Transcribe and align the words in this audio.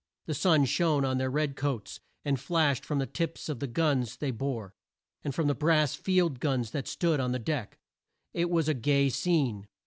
The 0.25 0.33
sun 0.33 0.65
shone 0.65 1.05
on 1.05 1.19
their 1.19 1.29
red 1.29 1.55
coats, 1.55 1.99
and 2.25 2.39
flashed 2.39 2.83
from 2.83 2.97
the 2.97 3.05
tips 3.05 3.49
of 3.49 3.59
the 3.59 3.67
guns 3.67 4.17
they 4.17 4.31
bore, 4.31 4.73
and 5.23 5.35
from 5.35 5.45
the 5.45 5.53
brass 5.53 5.93
field 5.93 6.39
guns 6.39 6.71
that 6.71 6.87
stood 6.87 7.19
on 7.19 7.33
the 7.33 7.37
deck. 7.37 7.77
It 8.33 8.49
was 8.49 8.67
a 8.67 8.73
gay 8.73 9.09
scene. 9.09 9.67